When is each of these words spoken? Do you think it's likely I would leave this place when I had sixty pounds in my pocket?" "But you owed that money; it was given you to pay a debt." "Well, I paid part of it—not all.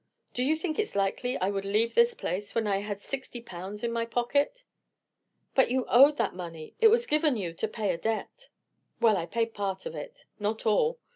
Do 0.33 0.41
you 0.41 0.57
think 0.57 0.79
it's 0.79 0.95
likely 0.95 1.37
I 1.37 1.51
would 1.51 1.63
leave 1.63 1.93
this 1.93 2.15
place 2.15 2.55
when 2.55 2.65
I 2.65 2.79
had 2.79 3.03
sixty 3.03 3.39
pounds 3.39 3.83
in 3.83 3.91
my 3.91 4.03
pocket?" 4.03 4.63
"But 5.53 5.69
you 5.69 5.85
owed 5.87 6.17
that 6.17 6.33
money; 6.33 6.73
it 6.81 6.87
was 6.87 7.05
given 7.05 7.37
you 7.37 7.53
to 7.53 7.67
pay 7.67 7.91
a 7.93 7.99
debt." 7.99 8.47
"Well, 8.99 9.15
I 9.15 9.27
paid 9.27 9.53
part 9.53 9.85
of 9.85 9.93
it—not 9.93 10.65
all. 10.65 10.97